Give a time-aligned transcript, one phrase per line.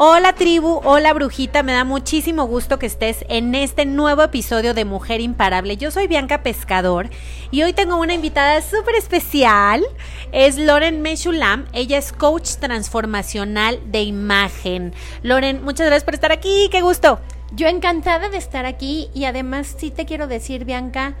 [0.00, 4.84] Hola tribu, hola brujita, me da muchísimo gusto que estés en este nuevo episodio de
[4.84, 5.76] Mujer Imparable.
[5.76, 7.10] Yo soy Bianca Pescador
[7.50, 9.84] y hoy tengo una invitada súper especial.
[10.30, 14.94] Es Loren Meshulam, ella es coach transformacional de imagen.
[15.24, 17.18] Loren, muchas gracias por estar aquí, qué gusto.
[17.50, 21.16] Yo encantada de estar aquí y además sí te quiero decir, Bianca,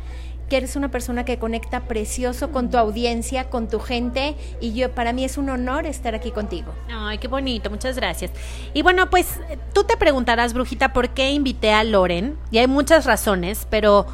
[0.48, 4.92] que eres una persona que conecta precioso con tu audiencia, con tu gente y yo
[4.92, 6.72] para mí es un honor estar aquí contigo.
[6.90, 8.30] Ay, qué bonito, muchas gracias.
[8.74, 9.40] Y bueno, pues
[9.72, 12.38] tú te preguntarás, brujita, ¿por qué invité a Loren?
[12.50, 14.06] Y hay muchas razones, pero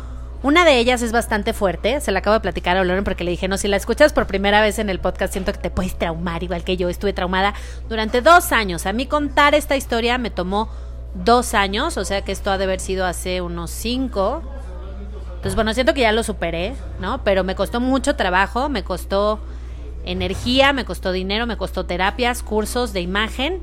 [0.43, 3.31] una de ellas es bastante fuerte, se la acabo de platicar a Loren porque le
[3.31, 5.97] dije, no, si la escuchas por primera vez en el podcast, siento que te puedes
[5.97, 7.55] traumar, igual que yo estuve traumada
[7.89, 8.85] durante dos años.
[8.85, 10.69] A mí contar esta historia me tomó
[11.15, 14.43] dos años, o sea que esto ha de haber sido hace unos cinco,
[15.45, 17.23] entonces, bueno, siento que ya lo superé, ¿no?
[17.23, 19.41] Pero me costó mucho trabajo, me costó
[20.06, 23.61] energía, me costó dinero, me costó terapias, cursos de imagen.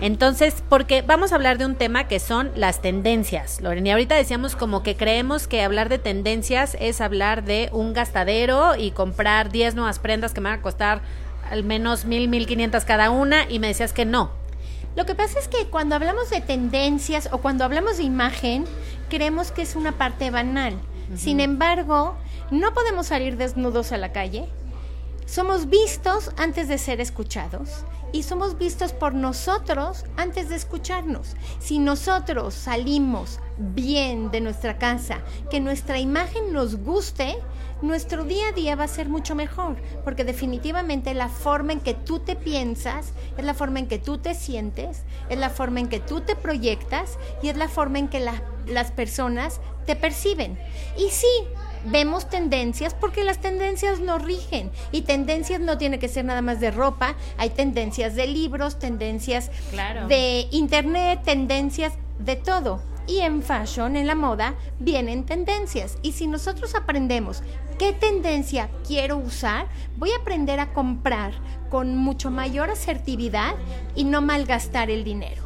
[0.00, 3.86] Entonces, porque vamos a hablar de un tema que son las tendencias, Loren.
[3.86, 8.74] Y ahorita decíamos como que creemos que hablar de tendencias es hablar de un gastadero
[8.74, 11.02] y comprar 10 nuevas prendas que me van a costar
[11.48, 13.48] al menos mil, mil quinientas cada una.
[13.48, 14.32] Y me decías que no.
[14.96, 18.64] Lo que pasa es que cuando hablamos de tendencias o cuando hablamos de imagen,
[19.08, 20.74] creemos que es una parte banal.
[21.16, 22.16] Sin embargo,
[22.50, 24.48] no podemos salir desnudos a la calle.
[25.26, 31.34] Somos vistos antes de ser escuchados y somos vistos por nosotros antes de escucharnos.
[31.58, 37.38] Si nosotros salimos bien de nuestra casa, que nuestra imagen nos guste,
[37.80, 41.94] nuestro día a día va a ser mucho mejor, porque definitivamente la forma en que
[41.94, 45.88] tú te piensas, es la forma en que tú te sientes, es la forma en
[45.88, 48.40] que tú te proyectas y es la forma en que las
[48.92, 50.58] personas te perciben.
[50.96, 51.26] Y sí,
[51.84, 56.60] vemos tendencias porque las tendencias nos rigen y tendencias no tiene que ser nada más
[56.60, 59.50] de ropa, hay tendencias de libros, tendencias
[60.08, 62.82] de internet, tendencias de todo.
[63.06, 65.98] Y en fashion, en la moda, vienen tendencias.
[66.02, 67.42] Y si nosotros aprendemos
[67.76, 71.32] qué tendencia quiero usar, voy a aprender a comprar
[71.68, 73.54] con mucho mayor asertividad
[73.96, 75.41] y no malgastar el dinero.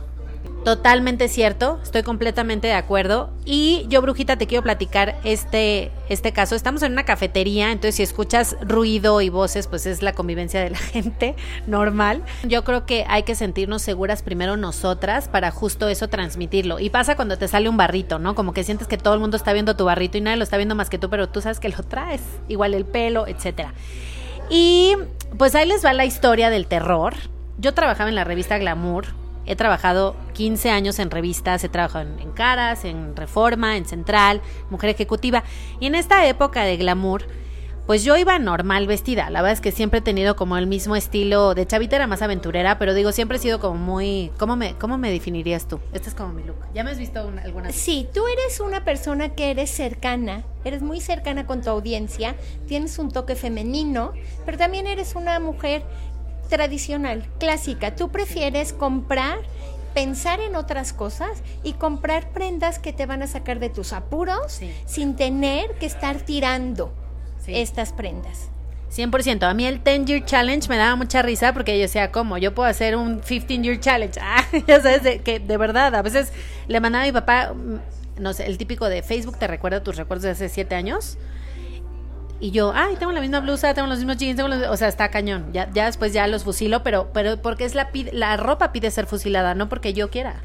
[0.66, 3.30] Totalmente cierto, estoy completamente de acuerdo.
[3.44, 6.56] Y yo, Brujita, te quiero platicar este, este caso.
[6.56, 10.70] Estamos en una cafetería, entonces si escuchas ruido y voces, pues es la convivencia de
[10.70, 11.36] la gente
[11.68, 12.24] normal.
[12.42, 16.80] Yo creo que hay que sentirnos seguras primero nosotras para justo eso transmitirlo.
[16.80, 18.34] Y pasa cuando te sale un barrito, ¿no?
[18.34, 20.56] Como que sientes que todo el mundo está viendo tu barrito y nadie lo está
[20.56, 22.22] viendo más que tú, pero tú sabes que lo traes.
[22.48, 23.72] Igual el pelo, etcétera.
[24.50, 24.96] Y
[25.38, 27.14] pues ahí les va la historia del terror.
[27.56, 32.32] Yo trabajaba en la revista Glamour He trabajado 15 años en revistas, he trabajado en,
[32.32, 35.44] Caras, en Reforma, en Central, Mujer Ejecutiva.
[35.80, 37.26] Y en esta época de glamour,
[37.86, 39.30] pues yo iba normal vestida.
[39.30, 41.54] La verdad es que siempre he tenido como el mismo estilo.
[41.54, 44.32] De chavita era más aventurera, pero digo, siempre he sido como muy.
[44.38, 45.78] ¿Cómo me, cómo me definirías tú?
[45.92, 46.56] Este es como mi look.
[46.74, 47.76] ¿Ya me has visto alguna vez?
[47.76, 50.42] Sí, tú eres una persona que eres cercana.
[50.64, 52.34] Eres muy cercana con tu audiencia.
[52.66, 54.12] Tienes un toque femenino,
[54.44, 55.84] pero también eres una mujer
[56.48, 57.94] tradicional, clásica.
[57.94, 59.38] Tú prefieres comprar,
[59.94, 64.60] pensar en otras cosas y comprar prendas que te van a sacar de tus apuros
[64.86, 66.92] sin tener que estar tirando
[67.46, 68.50] estas prendas.
[68.94, 69.42] 100%.
[69.42, 72.38] A mí el 10 Year Challenge me daba mucha risa porque yo decía, ¿cómo?
[72.38, 74.18] Yo puedo hacer un 15 Year Challenge.
[74.22, 76.32] Ah, ya sabes, de, que de verdad, a veces
[76.68, 79.96] le mandaba a mi papá, mm, no sé, el típico de Facebook, ¿te recuerda tus
[79.96, 81.18] recuerdos de hace 7 años?
[82.38, 84.66] Y yo, ay, tengo la misma blusa, tengo los mismos jeans, tengo los...
[84.68, 85.52] o sea, está cañón.
[85.52, 89.06] Ya, ya después ya los fusilo, pero, pero porque es la, la ropa pide ser
[89.06, 90.42] fusilada, no porque yo quiera.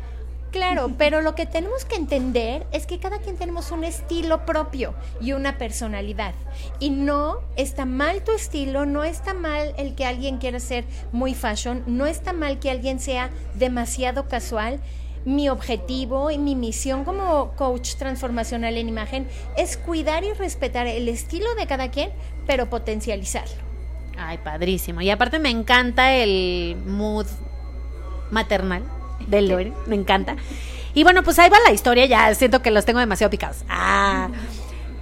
[0.52, 4.94] Claro, pero lo que tenemos que entender es que cada quien tenemos un estilo propio
[5.20, 6.34] y una personalidad.
[6.80, 11.34] Y no está mal tu estilo, no está mal el que alguien quiera ser muy
[11.34, 14.80] fashion, no está mal que alguien sea demasiado casual,
[15.26, 19.28] mi objetivo y mi misión como coach transformacional en imagen
[19.58, 22.12] es cuidar y respetar el estilo de cada quien,
[22.48, 23.56] pero potencializarlo.
[24.18, 25.02] Ay, padrísimo.
[25.02, 27.28] Y aparte me encanta el mood
[28.30, 28.84] maternal
[29.28, 30.36] de Lore, me encanta.
[30.94, 33.64] Y bueno, pues ahí va la historia, ya siento que los tengo demasiado picados.
[33.70, 34.30] Ah.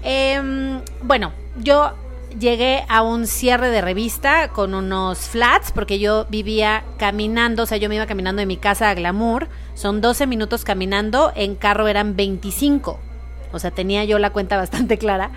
[0.03, 1.93] Em, bueno, yo
[2.37, 7.77] llegué a un cierre de revista con unos flats, porque yo vivía caminando, o sea,
[7.77, 11.87] yo me iba caminando de mi casa a Glamour, son 12 minutos caminando, en carro
[11.87, 12.99] eran 25,
[13.51, 15.31] o sea, tenía yo la cuenta bastante clara,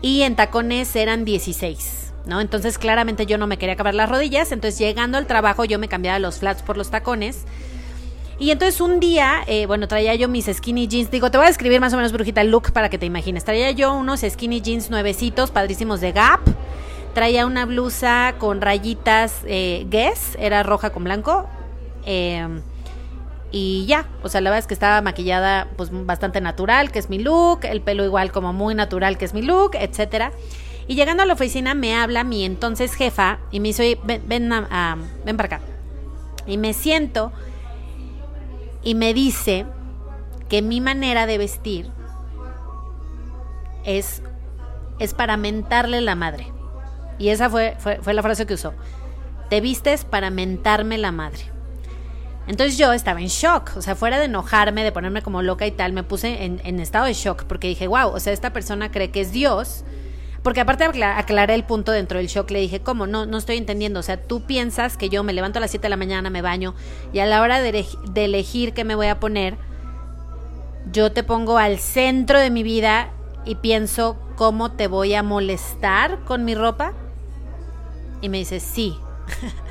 [0.00, 2.40] y en tacones eran 16, ¿no?
[2.40, 5.88] Entonces claramente yo no me quería acabar las rodillas, entonces llegando al trabajo yo me
[5.88, 7.44] cambiaba los flats por los tacones,
[8.40, 11.10] y entonces un día, eh, bueno, traía yo mis skinny jeans.
[11.10, 13.44] Digo, te voy a escribir más o menos, brujita, el look para que te imagines.
[13.44, 16.40] Traía yo unos skinny jeans nuevecitos, padrísimos de Gap.
[17.14, 21.46] Traía una blusa con rayitas eh, Guess, era roja con blanco.
[22.04, 22.62] Em,
[23.50, 27.10] y ya, o sea, la verdad es que estaba maquillada pues bastante natural, que es
[27.10, 30.30] mi look, el pelo igual como muy natural, que es mi look, etcétera.
[30.86, 34.48] Y llegando a la oficina me habla mi entonces jefa y me dice, ven, ven,
[35.24, 35.60] ven para acá.
[36.46, 37.32] Y me siento
[38.82, 39.66] y me dice
[40.48, 41.90] que mi manera de vestir
[43.84, 44.22] es,
[44.98, 46.52] es para mentarle la madre.
[47.18, 48.74] Y esa fue, fue, la frase que usó.
[49.50, 51.40] Te vistes para mentarme la madre.
[52.46, 55.70] Entonces yo estaba en shock, o sea, fuera de enojarme, de ponerme como loca y
[55.70, 58.90] tal, me puse en, en, estado de shock porque dije, wow, o sea, esta persona
[58.90, 59.84] cree que es Dios.
[60.42, 63.06] Porque aparte aclaré el punto dentro del shock, le dije, ¿cómo?
[63.06, 64.00] No, no estoy entendiendo.
[64.00, 66.42] O sea, tú piensas que yo me levanto a las 7 de la mañana, me
[66.42, 66.74] baño
[67.12, 69.56] y a la hora de, elegir qué me voy a poner,
[70.92, 73.10] yo te pongo al centro de mi vida
[73.44, 76.92] y pienso cómo te voy a molestar con mi ropa.
[78.20, 78.96] Y me dice, sí.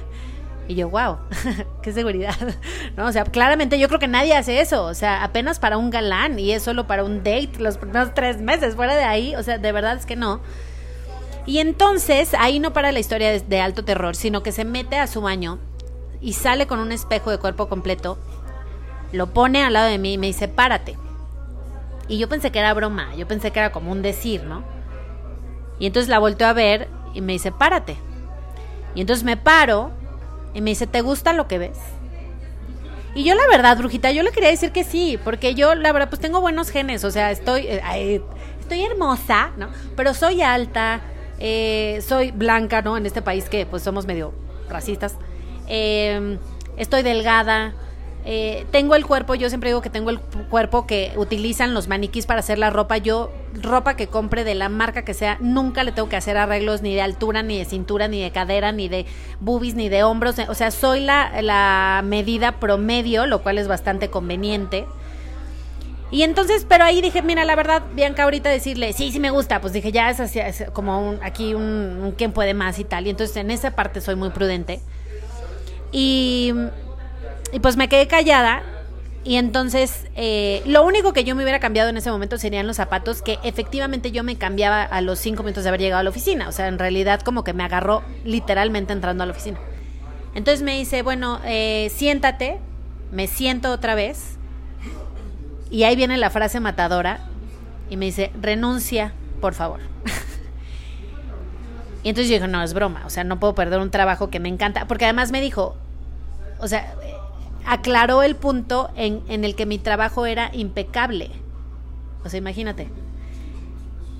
[0.67, 1.17] y yo, wow,
[1.81, 2.35] qué seguridad.
[2.97, 3.05] ¿No?
[3.05, 4.85] O sea, claramente yo creo que nadie hace eso.
[4.85, 8.41] O sea, apenas para un galán y es solo para un date los primeros tres
[8.41, 8.75] meses.
[8.75, 10.41] Fuera de ahí, o sea, de verdad es que no.
[11.45, 14.97] Y entonces ahí no para la historia de, de alto terror, sino que se mete
[14.97, 15.59] a su baño
[16.19, 18.17] y sale con un espejo de cuerpo completo,
[19.11, 20.97] lo pone al lado de mí y me dice, párate.
[22.09, 24.63] Y yo pensé que era broma, yo pensé que era como un decir, ¿no?
[25.79, 27.97] Y entonces la volteó a ver y me dice, párate.
[28.95, 29.91] Y entonces me paro
[30.57, 31.77] y me dice, ¿te gusta lo que ves?
[33.13, 36.09] Y yo la verdad, brujita, yo le quería decir que sí, porque yo la verdad
[36.09, 38.23] pues tengo buenos genes, o sea, estoy, eh,
[38.59, 39.69] estoy hermosa, ¿no?
[39.95, 41.01] Pero soy alta,
[41.37, 42.97] eh, soy blanca, ¿no?
[42.97, 44.33] En este país que pues somos medio
[44.67, 45.15] racistas.
[45.67, 46.39] Eh,
[46.75, 47.75] estoy delgada,
[48.29, 52.25] eh, tengo el cuerpo, yo siempre digo que tengo el cuerpo que utilizan los maniquís
[52.25, 52.97] para hacer la ropa.
[52.97, 56.81] Yo, ropa que compre de la marca que sea, nunca le tengo que hacer arreglos
[56.81, 59.05] ni de altura, ni de cintura, ni de cadera, ni de
[59.39, 60.35] boobies, ni de hombros.
[60.49, 64.85] O sea, soy la, la medida promedio, lo cual es bastante conveniente.
[66.11, 69.61] Y entonces, pero ahí dije, mira, la verdad, Bianca, ahorita decirle, sí, sí me gusta,
[69.61, 70.41] pues dije, ya es, así,
[70.73, 73.07] como un, aquí un, un quién puede más y tal.
[73.07, 74.81] Y entonces en esa parte soy muy prudente.
[75.93, 76.53] Y
[77.51, 78.63] y pues me quedé callada.
[79.23, 82.77] Y entonces, eh, lo único que yo me hubiera cambiado en ese momento serían los
[82.77, 86.11] zapatos, que efectivamente yo me cambiaba a los cinco minutos de haber llegado a la
[86.11, 86.47] oficina.
[86.47, 89.59] O sea, en realidad como que me agarró literalmente entrando a la oficina.
[90.33, 92.59] Entonces me dice, bueno, eh, siéntate,
[93.11, 94.37] me siento otra vez.
[95.69, 97.19] Y ahí viene la frase matadora.
[97.89, 99.81] Y me dice, renuncia, por favor.
[102.03, 103.03] y entonces yo dije, no, es broma.
[103.05, 104.87] O sea, no puedo perder un trabajo que me encanta.
[104.87, 105.75] Porque además me dijo,
[106.59, 106.95] o sea,
[107.67, 111.29] aclaró el punto en, en el que mi trabajo era impecable.
[112.23, 112.89] O sea, imagínate.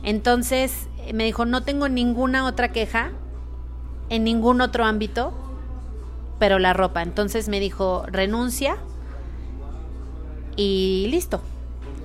[0.04, 3.12] Entonces me dijo, no tengo ninguna otra queja
[4.10, 5.34] en ningún otro ámbito,
[6.40, 7.02] pero la ropa.
[7.02, 8.78] Entonces me dijo, renuncia
[10.58, 11.42] y listo.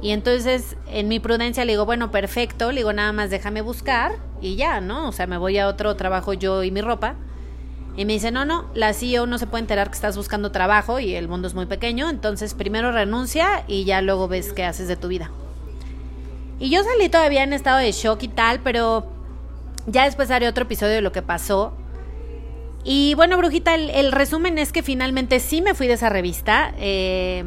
[0.01, 4.13] Y entonces en mi prudencia le digo, bueno, perfecto, le digo, nada más déjame buscar
[4.41, 5.09] y ya, ¿no?
[5.09, 7.17] O sea, me voy a otro trabajo yo y mi ropa.
[7.97, 10.99] Y me dice, no, no, la CEO no se puede enterar que estás buscando trabajo
[10.99, 14.89] y el mundo es muy pequeño, entonces primero renuncia y ya luego ves qué haces
[14.89, 15.31] de tu vida.
[16.59, 19.07] Y yo salí todavía en estado de shock y tal, pero
[19.87, 21.75] ya después haré otro episodio de lo que pasó.
[22.85, 26.73] Y bueno, Brujita, el, resumen es que finalmente sí me fui de esa revista.
[26.79, 27.45] Eh,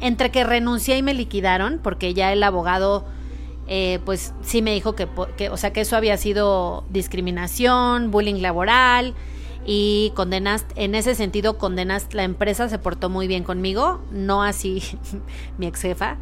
[0.00, 3.06] entre que renuncié y me liquidaron, porque ya el abogado
[3.68, 5.08] eh, pues sí me dijo que,
[5.50, 9.14] o sea, que eso había sido discriminación, bullying laboral
[9.64, 14.82] y condenas, en ese sentido condenas, la empresa se portó muy bien conmigo, no así
[15.58, 16.18] mi ex jefa.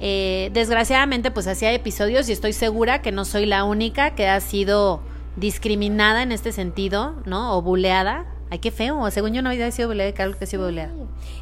[0.00, 4.40] Eh, desgraciadamente pues hacía episodios y estoy segura que no soy la única que ha
[4.40, 5.00] sido
[5.34, 7.56] discriminada en este sentido, ¿no?
[7.56, 9.10] O buleada Ay, qué feo.
[9.10, 10.92] Según yo no había sido buleada, Carlos que sido buleada.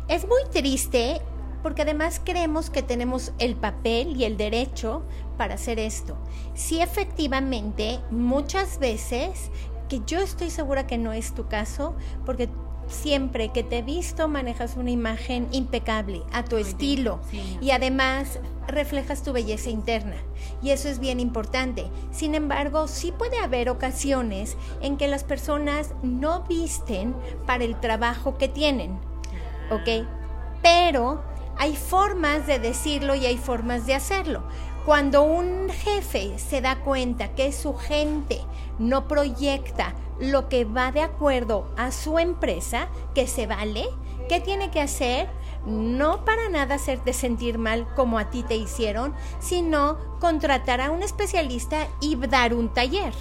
[0.09, 1.21] Es muy triste
[1.67, 5.03] porque además creemos que tenemos el papel y el derecho
[5.37, 6.17] para hacer esto.
[6.55, 9.51] Sí, efectivamente, muchas veces,
[9.89, 12.49] que yo estoy segura que no es tu caso, porque
[12.87, 17.19] siempre que te he visto manejas una imagen impecable, a tu estilo,
[17.61, 20.19] y además reflejas tu belleza interna.
[20.63, 21.89] Y eso es bien importante.
[22.13, 27.13] Sin embargo, sí puede haber ocasiones en que las personas no visten
[27.45, 29.01] para el trabajo que tienen.
[29.73, 30.07] ¿Ok?
[30.63, 34.43] Pero hay formas de decirlo y hay formas de hacerlo.
[34.85, 38.41] Cuando un jefe se da cuenta que su gente
[38.79, 43.87] no proyecta lo que va de acuerdo a su empresa, que se vale,
[44.29, 45.29] ¿qué tiene que hacer?
[45.67, 51.03] No para nada hacerte sentir mal como a ti te hicieron, sino contratar a un
[51.03, 53.13] especialista y dar un taller.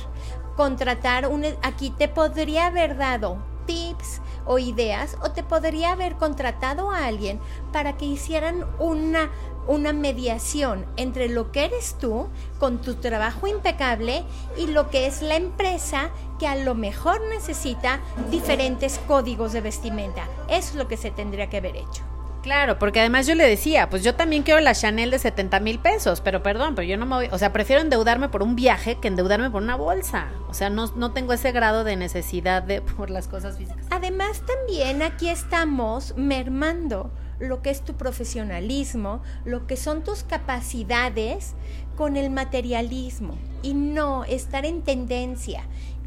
[0.55, 1.43] Contratar un...
[1.63, 7.39] Aquí te podría haber dado tips o ideas o te podría haber contratado a alguien
[7.71, 9.29] para que hicieran una
[9.67, 12.27] una mediación entre lo que eres tú
[12.59, 14.23] con tu trabajo impecable
[14.57, 17.99] y lo que es la empresa que a lo mejor necesita
[18.29, 20.27] diferentes códigos de vestimenta.
[20.49, 22.14] Es lo que se tendría que haber hecho.
[22.45, 25.79] Claro, porque además yo le decía, pues yo también quiero la Chanel de 70 mil
[25.79, 28.99] pesos, pero perdón, pero yo no me voy, o sea, prefiero endeudarme por un viaje
[28.99, 30.27] que endeudarme por una bolsa.
[30.47, 33.83] O sea, no, no tengo ese grado de necesidad de por las cosas físicas.
[33.89, 37.09] Además, también aquí estamos mermando
[37.39, 41.55] lo que es tu profesionalismo, lo que son tus capacidades
[41.97, 43.33] con el materialismo
[43.63, 45.63] y no estar en tendencia.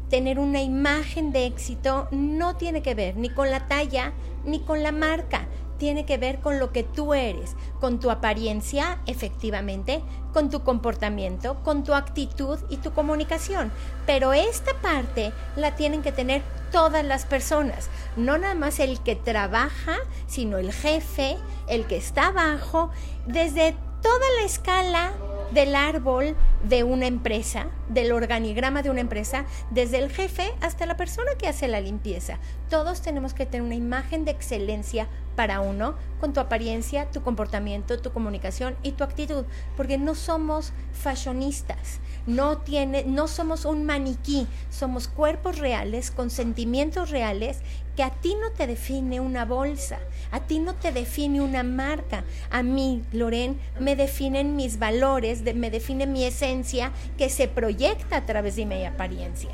[0.09, 4.13] Tener una imagen de éxito no tiene que ver ni con la talla
[4.45, 8.99] ni con la marca, tiene que ver con lo que tú eres, con tu apariencia,
[9.07, 13.71] efectivamente, con tu comportamiento, con tu actitud y tu comunicación.
[14.05, 19.15] Pero esta parte la tienen que tener todas las personas, no nada más el que
[19.15, 19.95] trabaja,
[20.27, 22.91] sino el jefe, el que está abajo,
[23.25, 25.13] desde toda la escala
[25.51, 30.95] del árbol de una empresa, del organigrama de una empresa, desde el jefe hasta la
[30.95, 32.37] persona que hace la limpieza.
[32.69, 35.07] Todos tenemos que tener una imagen de excelencia
[35.39, 39.45] para uno con tu apariencia, tu comportamiento, tu comunicación y tu actitud,
[39.77, 47.09] porque no somos fashionistas, no tiene no somos un maniquí, somos cuerpos reales con sentimientos
[47.09, 47.59] reales
[47.95, 49.99] que a ti no te define una bolsa,
[50.31, 55.71] a ti no te define una marca, a mí, Loren, me definen mis valores, me
[55.71, 59.51] define mi esencia que se proyecta a través de mi apariencia.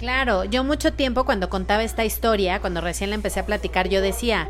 [0.00, 4.00] Claro, yo mucho tiempo cuando contaba esta historia, cuando recién la empecé a platicar, yo
[4.00, 4.48] decía,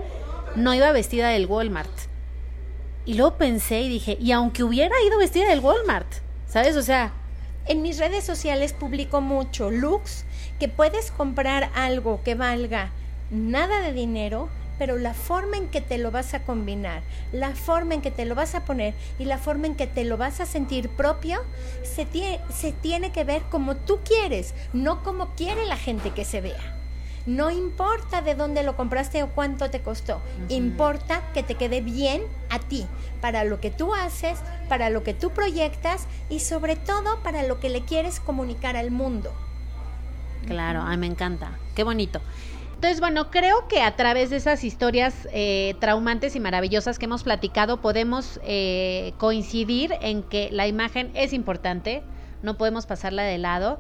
[0.55, 1.91] no iba vestida del Walmart.
[3.05, 6.13] Y luego pensé y dije, y aunque hubiera ido vestida del Walmart,
[6.49, 6.77] ¿sabes?
[6.77, 7.13] O sea...
[7.67, 10.25] En mis redes sociales publico mucho looks
[10.59, 12.91] que puedes comprar algo que valga
[13.31, 17.03] nada de dinero, pero la forma en que te lo vas a combinar,
[17.33, 20.05] la forma en que te lo vas a poner y la forma en que te
[20.05, 21.43] lo vas a sentir propio,
[21.83, 26.25] se tiene, se tiene que ver como tú quieres, no como quiere la gente que
[26.25, 26.80] se vea.
[27.27, 32.23] No importa de dónde lo compraste o cuánto te costó, importa que te quede bien
[32.49, 32.87] a ti,
[33.21, 37.61] para lo que tú haces, para lo que tú proyectas y sobre todo para lo
[37.61, 39.33] que le quieres comunicar al mundo.
[40.47, 41.59] Claro, ay, me encanta.
[41.75, 42.21] Qué bonito.
[42.75, 47.25] Entonces, bueno, creo que a través de esas historias eh, traumantes y maravillosas que hemos
[47.25, 52.03] platicado, podemos eh, coincidir en que la imagen es importante,
[52.43, 53.79] no podemos pasarla de lado.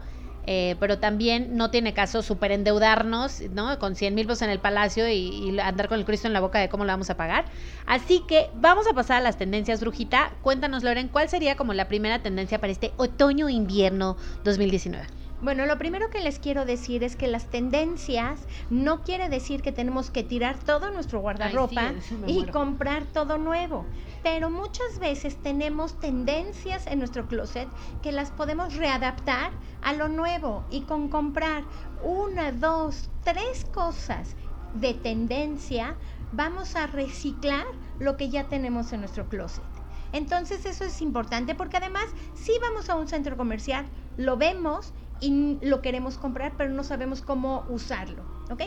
[0.52, 3.78] Eh, pero también no tiene caso super endeudarnos, ¿no?
[3.78, 6.58] Con 100 mil pesos en el palacio y, andar con el Cristo en la boca
[6.58, 7.44] de cómo lo vamos a pagar.
[7.86, 10.32] Así que vamos a pasar a las tendencias, Brujita.
[10.42, 15.06] Cuéntanos, Loren, ¿cuál sería como la primera tendencia para este otoño-invierno 2019?
[15.40, 18.40] Bueno, lo primero que les quiero decir es que las tendencias
[18.70, 21.92] no quiere decir que tenemos que tirar todo nuestro guardarropa
[22.26, 23.86] y comprar todo nuevo,
[24.22, 27.68] pero muchas veces tenemos tendencias en nuestro closet
[28.02, 31.64] que las podemos readaptar a lo nuevo y con comprar
[32.02, 34.36] una, dos, tres cosas
[34.74, 35.96] de tendencia,
[36.32, 37.66] vamos a reciclar
[37.98, 39.64] lo que ya tenemos en nuestro closet.
[40.12, 43.86] Entonces eso es importante porque además si vamos a un centro comercial,
[44.16, 48.62] lo vemos y lo queremos comprar, pero no sabemos cómo usarlo, ¿ok?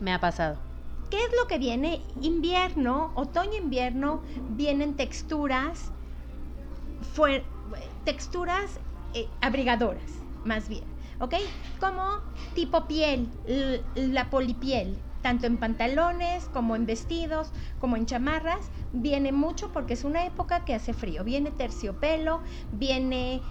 [0.00, 0.75] Me ha pasado.
[1.10, 2.02] ¿Qué es lo que viene?
[2.20, 5.92] Invierno, otoño-invierno, vienen texturas,
[8.04, 8.80] texturas
[9.12, 10.84] eh, abrigadoras, más bien,
[11.20, 11.34] ¿ok?
[11.78, 12.02] Como
[12.54, 13.30] tipo piel,
[13.94, 20.04] la polipiel, tanto en pantalones como en vestidos, como en chamarras, viene mucho porque es
[20.04, 21.24] una época que hace frío.
[21.24, 23.42] Viene terciopelo, viene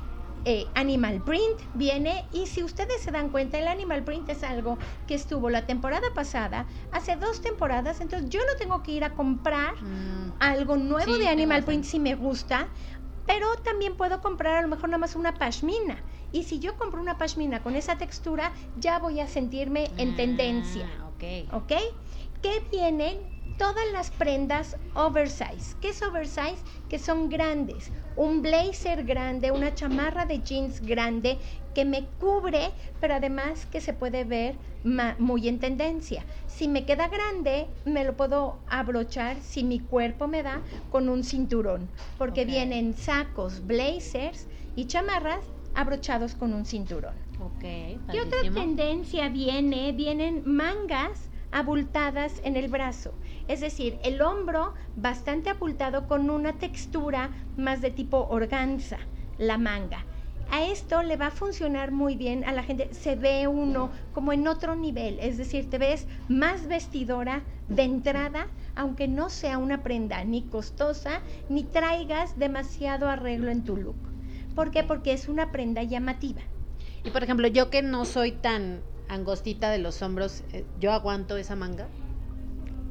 [0.45, 4.77] eh, animal print viene y si ustedes se dan cuenta, el animal print es algo
[5.07, 9.13] que estuvo la temporada pasada, hace dos temporadas, entonces yo no tengo que ir a
[9.13, 10.33] comprar mm.
[10.39, 12.67] algo nuevo de animal print si me gusta,
[13.25, 15.97] pero también puedo comprar a lo mejor nada más una pashmina.
[16.31, 20.15] Y si yo compro una pashmina con esa textura, ya voy a sentirme en ah,
[20.15, 20.85] tendencia.
[21.07, 21.53] Ok.
[21.53, 21.71] ¿Ok?
[22.41, 25.75] ¿Qué vienen todas las prendas oversize.
[25.81, 26.63] ¿Qué es oversize?
[26.89, 27.91] Que son grandes.
[28.15, 31.37] Un blazer grande, una chamarra de jeans grande
[31.73, 32.71] que me cubre,
[33.01, 34.55] pero además que se puede ver
[35.19, 36.23] muy en tendencia.
[36.47, 41.23] Si me queda grande, me lo puedo abrochar si mi cuerpo me da con un
[41.23, 45.43] cinturón, porque vienen sacos, blazers y chamarras
[45.73, 47.15] abrochados con un cinturón.
[47.57, 49.91] Okay, ¿Qué otra tendencia viene?
[49.91, 53.13] Vienen mangas abultadas en el brazo.
[53.47, 58.97] Es decir, el hombro bastante abultado con una textura más de tipo organza,
[59.37, 60.05] la manga.
[60.49, 62.93] A esto le va a funcionar muy bien a la gente.
[62.93, 68.47] Se ve uno como en otro nivel, es decir, te ves más vestidora de entrada,
[68.75, 73.97] aunque no sea una prenda ni costosa, ni traigas demasiado arreglo en tu look.
[74.55, 74.83] ¿Por qué?
[74.83, 76.41] Porque es una prenda llamativa.
[77.03, 81.37] Y por ejemplo, yo que no soy tan angostita de los hombros, eh, ¿yo aguanto
[81.37, 81.87] esa manga?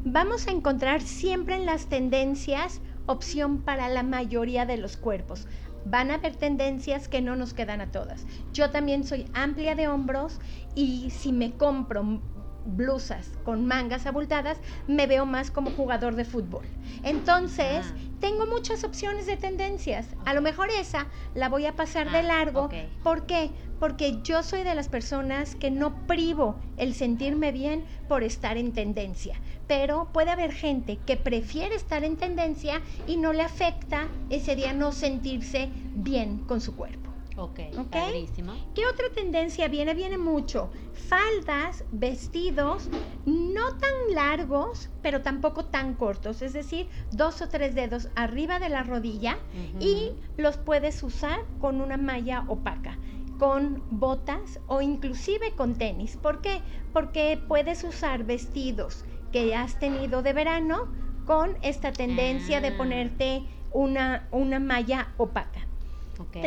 [0.06, 5.46] Vamos a encontrar siempre en las tendencias opción para la mayoría de los cuerpos.
[5.87, 8.26] Van a haber tendencias que no nos quedan a todas.
[8.52, 10.40] Yo también soy amplia de hombros
[10.75, 12.20] y si me compro
[12.66, 16.64] blusas con mangas abultadas, me veo más como jugador de fútbol.
[17.02, 17.94] Entonces, ah.
[18.20, 20.06] tengo muchas opciones de tendencias.
[20.25, 22.68] A lo mejor esa la voy a pasar de ah, largo.
[23.02, 23.50] ¿Por qué?
[23.80, 28.73] Porque yo soy de las personas que no privo el sentirme bien por estar en
[28.73, 29.38] tendencia.
[29.66, 34.73] Pero puede haber gente que prefiere estar en tendencia y no le afecta ese día
[34.73, 37.04] no sentirse bien con su cuerpo.
[37.37, 38.28] Ok, okay.
[38.76, 39.94] ¿Qué otra tendencia viene?
[39.94, 40.71] Viene mucho.
[40.92, 42.88] Faldas, vestidos,
[43.26, 46.42] no tan largos, pero tampoco tan cortos.
[46.42, 49.38] Es decir, dos o tres dedos arriba de la rodilla
[49.80, 52.99] y los puedes usar con una malla opaca
[53.38, 56.17] con botas o inclusive con tenis.
[56.17, 56.62] ¿Por qué?
[56.93, 60.86] Porque puedes usar vestidos que has tenido de verano
[61.26, 62.76] con esta tendencia de ah.
[62.76, 63.42] ponerte
[63.73, 65.66] una, una malla opaca.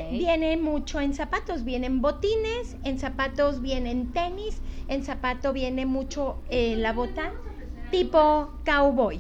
[0.09, 6.77] Viene mucho en zapatos, vienen botines, en zapatos vienen tenis, en zapato viene mucho eh,
[6.77, 7.33] la bota
[7.91, 9.19] tipo cowboy.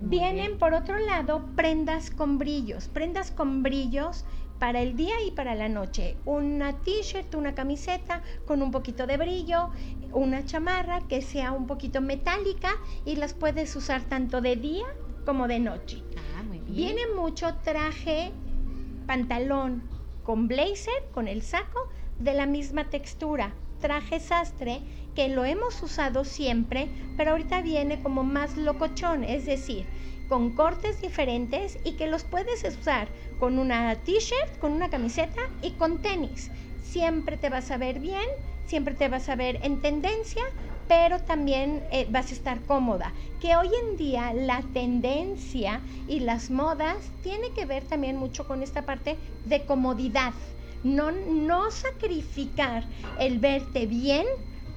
[0.00, 4.24] Vienen por otro lado prendas con brillos, prendas con brillos
[4.62, 6.14] para el día y para la noche.
[6.24, 9.70] Una t-shirt, una camiseta con un poquito de brillo,
[10.12, 12.70] una chamarra que sea un poquito metálica
[13.04, 14.84] y las puedes usar tanto de día
[15.26, 16.04] como de noche.
[16.16, 18.30] Ah, Viene mucho traje
[19.04, 19.82] pantalón
[20.22, 21.88] con blazer, con el saco,
[22.20, 24.80] de la misma textura, traje sastre,
[25.16, 29.88] que lo hemos usado siempre, pero ahorita viene como más locochón, es decir,
[30.32, 33.06] con cortes diferentes y que los puedes usar
[33.38, 36.50] con una t-shirt, con una camiseta y con tenis.
[36.82, 38.24] Siempre te vas a ver bien,
[38.64, 40.40] siempre te vas a ver en tendencia,
[40.88, 43.12] pero también eh, vas a estar cómoda.
[43.42, 48.62] Que hoy en día la tendencia y las modas tiene que ver también mucho con
[48.62, 50.32] esta parte de comodidad.
[50.82, 52.86] No, no sacrificar
[53.18, 54.24] el verte bien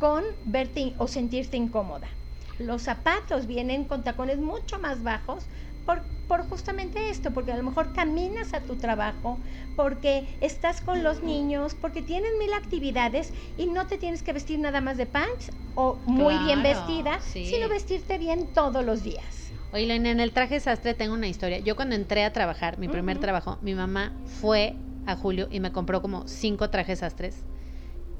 [0.02, 2.10] con verte o sentirte incómoda.
[2.58, 5.48] Los zapatos vienen con tacones mucho más bajos
[5.86, 9.40] por, por, justamente esto, porque a lo mejor caminas a tu trabajo,
[9.76, 14.60] porque estás con los niños, porque tienes mil actividades y no te tienes que vestir
[14.60, 19.52] nada más de pants o muy bien vestida, sino vestirte bien todos los días.
[19.74, 21.60] Oye, en el traje sastre tengo una historia.
[21.60, 25.72] Yo cuando entré a trabajar, mi primer trabajo, mi mamá fue a Julio y me
[25.72, 27.44] compró como cinco trajes sastres.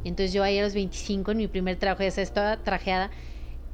[0.04, 3.10] Entonces yo ahí a los 25 en mi primer trabajo, ya estaba trajeada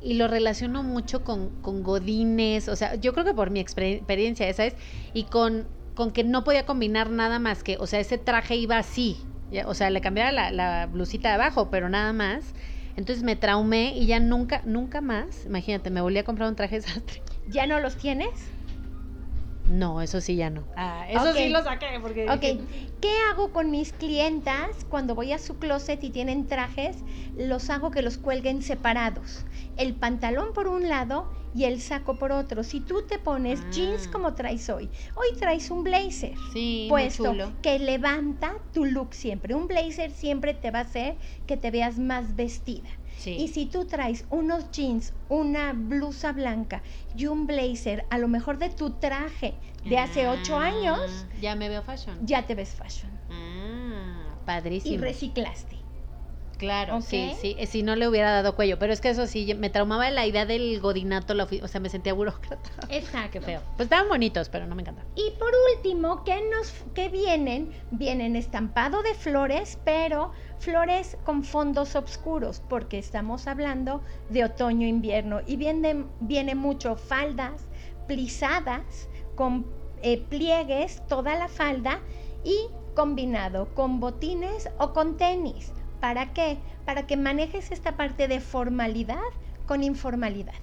[0.02, 4.52] y lo relaciono mucho con, con godines, o sea, yo creo que por mi experiencia,
[4.54, 4.76] ¿sabes?
[5.14, 8.78] Y con, con que no podía combinar nada más que, o sea, ese traje iba
[8.78, 9.18] así,
[9.66, 12.54] o sea, le cambiaba la, blusita de abajo, pero nada más.
[12.96, 16.82] Entonces me traumé y ya nunca, nunca más, imagínate, me volví a comprar un traje
[16.82, 17.22] sastre.
[17.48, 18.30] ¿Ya no los tienes?
[19.72, 20.68] No, eso sí ya no.
[20.76, 22.30] Ah, eso sí lo saqué porque...
[22.30, 22.42] Ok,
[23.00, 26.98] ¿qué hago con mis clientas cuando voy a su closet y tienen trajes?
[27.38, 29.46] Los hago que los cuelguen separados.
[29.78, 32.64] El pantalón por un lado y el saco por otro.
[32.64, 34.10] Si tú te pones jeans Ah.
[34.12, 39.54] como traes hoy, hoy traes un blazer Sí, puesto que levanta tu look siempre.
[39.56, 42.90] Un blazer siempre te va a hacer que te veas más vestida.
[43.18, 43.36] Sí.
[43.40, 46.82] Y si tú traes unos jeans, una blusa blanca
[47.16, 51.56] y un blazer, a lo mejor de tu traje de hace ocho Ah, años, Ya
[51.56, 52.18] me veo fashion.
[52.26, 53.12] ya te ves fashion.
[53.30, 55.02] Ah, Y padrísimo.
[55.04, 55.81] reciclaste.
[56.62, 57.04] Claro, Ok.
[57.04, 59.72] sí, sí, eh, si no le hubiera dado cuello, pero es que eso sí, me
[59.72, 62.70] traumaba la idea del godinato, la o sea, me sentía burócrata.
[62.90, 63.32] Exacto.
[63.32, 63.62] Qué feo.
[63.78, 65.04] Pues estaban bonitos, pero no me encantan.
[65.16, 67.72] Y por último, ¿qué nos qué vienen?
[67.90, 75.42] Vienen estampado de flores, pero flores con fondos oscuros, porque estamos hablando de otoño-invierno.
[75.48, 77.68] Y viene, viene mucho faldas
[78.06, 79.66] plisadas, con
[80.04, 82.02] eh, pliegues, toda la falda,
[82.44, 82.56] y
[82.94, 85.72] combinado con botines o con tenis.
[86.02, 86.58] ¿Para qué?
[86.86, 89.20] Para que manejes esta parte de formalidad
[89.66, 90.56] con informalidad.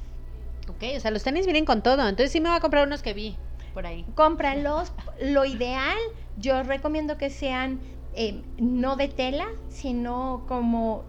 [0.69, 3.01] Ok, o sea, los tenis vienen con todo, entonces sí me voy a comprar unos
[3.01, 3.37] que vi
[3.73, 4.05] por ahí.
[4.15, 4.93] cómpralos.
[5.23, 5.97] Lo ideal,
[6.37, 7.81] yo recomiendo que sean
[8.15, 11.05] eh, no de tela, sino como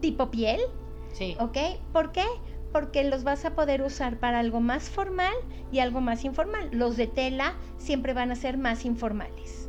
[0.00, 0.60] tipo piel,
[1.12, 1.36] Sí.
[1.38, 1.58] ¿ok?
[1.92, 2.24] ¿Por qué?
[2.72, 5.34] Porque los vas a poder usar para algo más formal
[5.70, 6.70] y algo más informal.
[6.72, 9.61] Los de tela siempre van a ser más informales.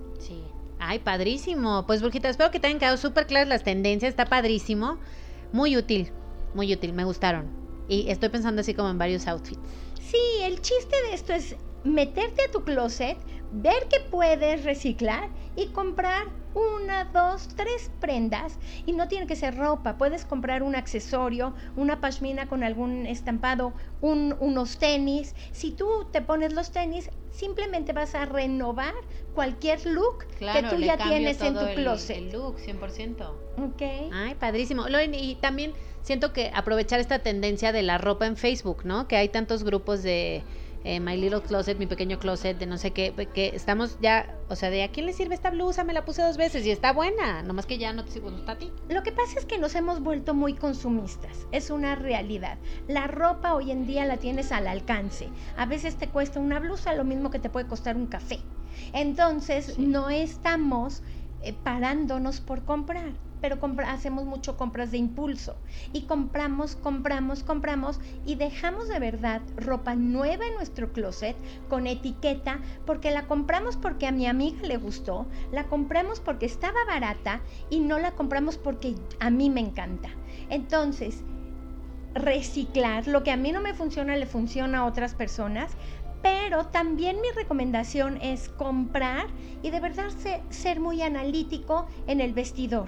[0.86, 1.86] Ay, padrísimo.
[1.88, 4.10] Pues, Burjita, espero que te hayan quedado súper claras las tendencias.
[4.10, 4.98] Está padrísimo.
[5.54, 6.12] Muy útil.
[6.54, 6.92] Muy útil.
[6.92, 7.50] Me gustaron.
[7.88, 9.62] Y estoy pensando así como en varios outfits.
[10.02, 13.18] Sí, el chiste de esto es meterte a tu closet,
[13.52, 18.58] ver que puedes reciclar y comprar una, dos, tres prendas.
[18.86, 23.74] Y no tiene que ser ropa, puedes comprar un accesorio, una pashmina con algún estampado,
[24.02, 25.36] un- unos tenis.
[25.52, 28.94] Si tú te pones los tenis, simplemente vas a renovar
[29.34, 32.18] cualquier look que tú ya tienes en tu el- closet.
[32.18, 33.36] El, look, 100%.
[33.58, 33.82] ¿Ok?
[34.12, 34.88] Ay, padrísimo.
[34.88, 39.08] Loren, y también siento que aprovechar esta tendencia de la ropa en Facebook, ¿no?
[39.08, 40.44] Que hay tantos grupos de
[40.84, 44.56] eh, My Little Closet, mi pequeño closet, de no sé qué, que estamos ya, o
[44.56, 46.92] sea, de a quién le sirve esta blusa, me la puse dos veces y está
[46.94, 48.72] buena, nomás que ya no te gusta a ti.
[48.90, 52.58] Lo que pasa es que nos hemos vuelto muy consumistas, es una realidad.
[52.88, 55.30] La ropa hoy en día la tienes al alcance.
[55.58, 58.40] A veces te cuesta una blusa lo mismo que te puede costar un café.
[58.94, 59.82] Entonces Sí.
[59.86, 61.02] no estamos
[61.42, 63.12] eh, parándonos por comprar,
[63.44, 65.58] pero hacemos mucho compras de impulso
[65.92, 71.36] y compramos, compramos, compramos y dejamos de verdad ropa nueva en nuestro closet
[71.68, 76.78] con etiqueta porque la compramos porque a mi amiga le gustó, la compramos porque estaba
[76.88, 80.12] barata y no la compramos porque a mí me encanta.
[80.50, 81.22] Entonces,
[82.14, 85.74] reciclar, lo que a mí no me funciona le funciona a otras personas,
[86.22, 89.26] pero también mi recomendación es comprar
[89.62, 92.88] y de verdad se- ser muy analítico en el vestidor.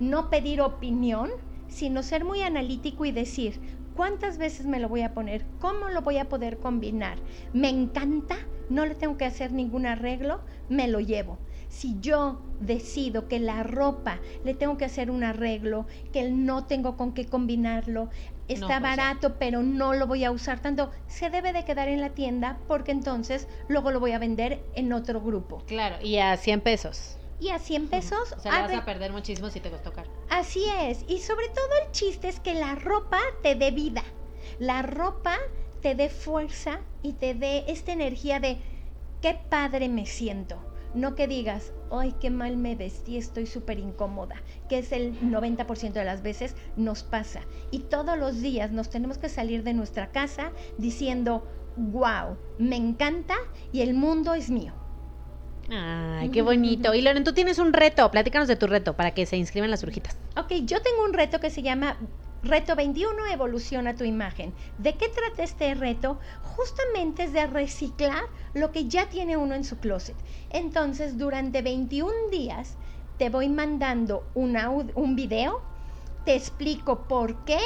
[0.00, 1.30] No pedir opinión,
[1.68, 3.60] sino ser muy analítico y decir,
[3.94, 5.44] ¿cuántas veces me lo voy a poner?
[5.58, 7.18] ¿Cómo lo voy a poder combinar?
[7.52, 8.36] ¿Me encanta?
[8.68, 11.38] No le tengo que hacer ningún arreglo, me lo llevo.
[11.68, 16.96] Si yo decido que la ropa le tengo que hacer un arreglo, que no tengo
[16.96, 18.08] con qué combinarlo,
[18.48, 18.82] está puede ser.
[18.82, 22.58] barato, pero no lo voy a usar tanto, se debe de quedar en la tienda
[22.68, 25.62] porque entonces luego lo voy a vender en otro grupo.
[25.66, 27.17] Claro, y a 100 pesos.
[27.40, 30.10] Y a 100 pesos, O sea, le vas a perder muchísimo si te costó caro.
[30.28, 31.04] así es.
[31.08, 34.02] Y sobre todo el chiste es que la ropa te dé vida.
[34.58, 35.36] La ropa
[35.80, 38.58] te dé fuerza y te dé esta energía de
[39.22, 40.58] qué padre me siento.
[40.94, 45.92] No que digas, ay, qué mal me vestí, estoy súper incómoda, que es el 90%
[45.92, 47.42] de las veces nos pasa.
[47.70, 51.46] Y todos los días nos tenemos que salir de nuestra casa diciendo,
[51.76, 53.34] wow, me encanta
[53.70, 54.72] y el mundo es mío.
[55.70, 56.94] Ay, qué bonito.
[56.94, 59.82] Y Loren, tú tienes un reto, platícanos de tu reto para que se inscriban las
[59.82, 60.16] brujitas.
[60.36, 61.96] Ok, yo tengo un reto que se llama
[62.42, 64.54] Reto 21, evoluciona tu imagen.
[64.78, 66.18] ¿De qué trata este reto?
[66.56, 68.22] Justamente es de reciclar
[68.54, 70.16] lo que ya tiene uno en su closet.
[70.50, 72.76] Entonces, durante 21 días
[73.18, 75.60] te voy mandando un, aud- un video,
[76.24, 77.58] te explico por qué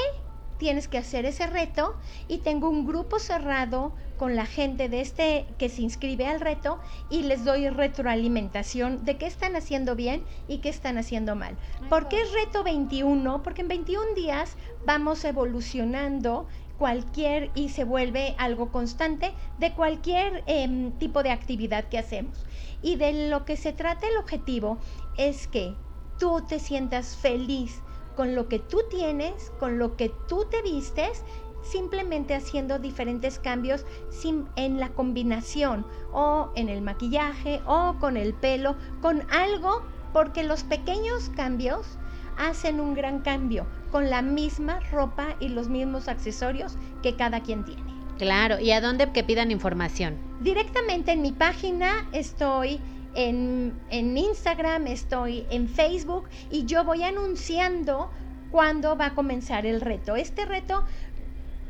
[0.58, 1.94] tienes que hacer ese reto
[2.28, 6.78] y tengo un grupo cerrado con la gente de este que se inscribe al reto
[7.10, 11.56] y les doy retroalimentación de qué están haciendo bien y qué están haciendo mal.
[11.88, 13.42] ¿Por qué es reto 21?
[13.42, 14.56] Porque en 21 días
[14.86, 16.46] vamos evolucionando
[16.78, 22.46] cualquier y se vuelve algo constante de cualquier em, tipo de actividad que hacemos.
[22.80, 24.78] Y de lo que se trata el objetivo
[25.16, 25.74] es que
[26.20, 27.82] tú te sientas feliz
[28.14, 31.24] con lo que tú tienes, con lo que tú te vistes,
[31.62, 38.34] simplemente haciendo diferentes cambios sim- en la combinación o en el maquillaje o con el
[38.34, 41.98] pelo, con algo, porque los pequeños cambios
[42.36, 47.64] hacen un gran cambio con la misma ropa y los mismos accesorios que cada quien
[47.64, 47.82] tiene.
[48.18, 50.18] Claro, ¿y a dónde que pidan información?
[50.40, 52.80] Directamente en mi página estoy
[53.14, 58.10] en, en Instagram, estoy en Facebook y yo voy anunciando
[58.50, 60.14] cuándo va a comenzar el reto.
[60.14, 60.84] Este reto,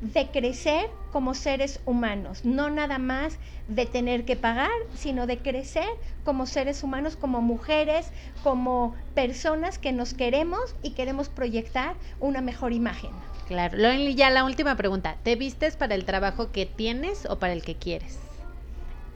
[0.01, 5.89] de crecer como seres humanos, no nada más de tener que pagar, sino de crecer
[6.25, 8.11] como seres humanos, como mujeres,
[8.43, 13.11] como personas que nos queremos y queremos proyectar una mejor imagen.
[13.49, 13.77] Claro.
[13.77, 15.19] Loren, y ya la última pregunta.
[15.23, 18.30] ¿Te vistes para el trabajo que tienes o para el que quieres?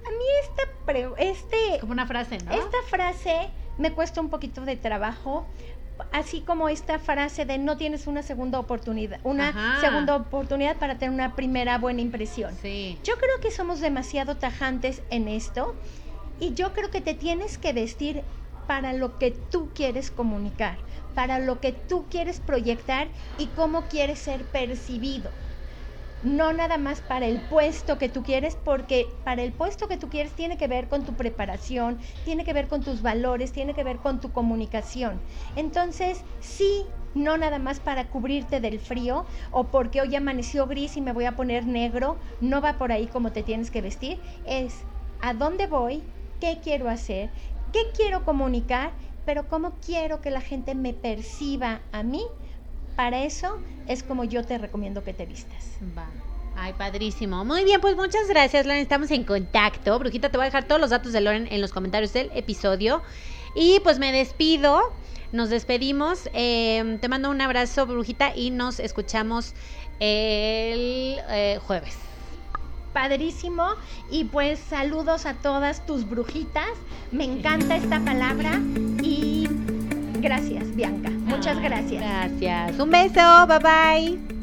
[0.07, 2.53] A mí esta pre- este, Como una frase, ¿no?
[2.53, 5.47] Esta frase me cuesta un poquito de trabajo,
[6.13, 9.81] así como esta frase de no tienes una segunda oportunidad, una Ajá.
[9.81, 12.57] segunda oportunidad para tener una primera buena impresión.
[12.61, 12.99] Sí.
[13.03, 15.75] Yo creo que somos demasiado tajantes en esto
[16.39, 18.25] y yo creo que te tienes que vestir
[18.67, 20.79] para lo que tú quieres comunicar,
[21.15, 25.31] para lo que tú quieres proyectar y cómo quieres ser percibido
[26.25, 30.09] no nada más para el puesto que tú quieres, porque para el puesto que tú
[30.09, 33.85] quieres tiene que ver con tu preparación, tiene que ver con tus valores, tiene que
[33.85, 35.21] ver con tu comunicación.
[35.55, 36.85] Entonces, sí,
[37.15, 41.27] no nada más para cubrirte del frío o porque hoy amaneció gris y me voy
[41.27, 44.75] a poner negro, no va por ahí como te tienes que vestir, es
[45.21, 46.03] a dónde voy,
[46.41, 47.31] qué quiero hacer,
[47.73, 48.93] qué quiero comunicar,
[49.25, 52.23] pero cómo quiero que la gente me perciba a mí.
[52.97, 55.65] Para eso es como yo te recomiendo que te vistas.
[55.97, 56.07] Va.
[56.57, 57.45] Ay, padrísimo.
[57.45, 58.81] Muy bien, pues muchas gracias, Loren.
[58.81, 59.99] Estamos en contacto.
[59.99, 63.03] Brujita, te voy a dejar todos los datos de Loren en los comentarios del episodio.
[63.55, 64.93] Y pues me despido.
[65.33, 66.31] Nos despedimos.
[66.33, 69.55] Eh, te mando un abrazo, Brujita, y nos escuchamos
[69.99, 71.97] el eh, jueves.
[72.93, 73.67] Padrísimo.
[74.11, 76.71] Y pues saludos a todas tus brujitas.
[77.11, 78.61] Me encanta esta palabra.
[79.03, 79.49] Y
[80.25, 81.11] gracias, Bianca.
[81.11, 82.03] Muchas Ay, gracias.
[82.03, 82.81] Gracias.
[82.81, 83.47] Un beso.
[83.47, 84.34] Bye bye.